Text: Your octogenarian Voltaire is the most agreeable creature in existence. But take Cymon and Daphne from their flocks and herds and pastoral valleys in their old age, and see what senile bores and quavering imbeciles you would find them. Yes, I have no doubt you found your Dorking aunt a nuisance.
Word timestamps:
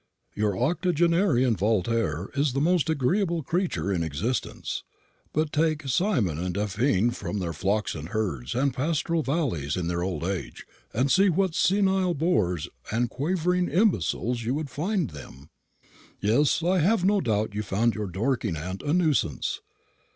Your 0.33 0.57
octogenarian 0.57 1.55
Voltaire 1.55 2.29
is 2.33 2.53
the 2.53 2.59
most 2.59 2.89
agreeable 2.89 3.43
creature 3.43 3.93
in 3.93 4.01
existence. 4.01 4.81
But 5.31 5.53
take 5.53 5.87
Cymon 5.87 6.39
and 6.39 6.55
Daphne 6.55 7.11
from 7.11 7.37
their 7.37 7.53
flocks 7.53 7.93
and 7.93 8.09
herds 8.09 8.55
and 8.55 8.73
pastoral 8.73 9.21
valleys 9.21 9.77
in 9.77 9.85
their 9.85 10.01
old 10.01 10.23
age, 10.23 10.65
and 10.91 11.11
see 11.11 11.29
what 11.29 11.53
senile 11.53 12.15
bores 12.15 12.67
and 12.91 13.11
quavering 13.11 13.69
imbeciles 13.69 14.41
you 14.41 14.55
would 14.55 14.71
find 14.71 15.11
them. 15.11 15.51
Yes, 16.19 16.63
I 16.63 16.79
have 16.79 17.05
no 17.05 17.21
doubt 17.21 17.53
you 17.53 17.61
found 17.61 17.93
your 17.93 18.07
Dorking 18.07 18.57
aunt 18.57 18.81
a 18.81 18.93
nuisance. 18.93 19.59